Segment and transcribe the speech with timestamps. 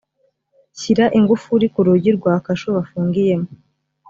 [0.79, 3.49] shyira ingufuri ku rugi rwa kasho bafungiyemo